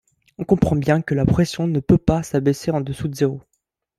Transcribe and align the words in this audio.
On 0.39 0.45
comprend 0.45 0.75
bien 0.75 1.03
que 1.03 1.13
la 1.13 1.25
pression 1.27 1.67
ne 1.67 1.79
peut 1.79 1.99
pas 1.99 2.23
s'abaisser 2.23 2.71
en 2.71 2.81
dessous 2.81 3.07
de 3.07 3.13
zéro. 3.13 3.39